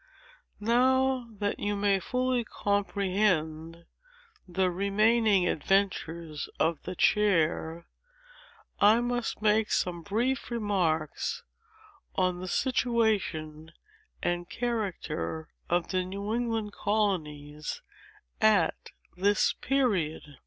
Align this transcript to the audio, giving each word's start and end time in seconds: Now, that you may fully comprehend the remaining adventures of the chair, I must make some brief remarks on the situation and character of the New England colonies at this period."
Now, 0.59 1.29
that 1.37 1.59
you 1.59 1.75
may 1.75 1.99
fully 1.99 2.43
comprehend 2.43 3.85
the 4.47 4.71
remaining 4.71 5.47
adventures 5.47 6.49
of 6.59 6.81
the 6.81 6.95
chair, 6.95 7.85
I 8.79 8.99
must 9.01 9.43
make 9.43 9.69
some 9.69 10.01
brief 10.01 10.49
remarks 10.49 11.43
on 12.15 12.39
the 12.39 12.47
situation 12.47 13.73
and 14.23 14.49
character 14.49 15.49
of 15.69 15.89
the 15.89 16.03
New 16.03 16.33
England 16.33 16.73
colonies 16.73 17.83
at 18.41 18.89
this 19.15 19.53
period." 19.53 20.23